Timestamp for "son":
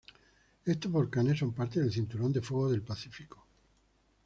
1.37-1.53